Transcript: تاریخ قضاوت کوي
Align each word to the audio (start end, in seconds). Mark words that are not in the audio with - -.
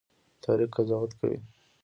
تاریخ 0.45 0.69
قضاوت 0.77 1.11
کوي 1.19 1.37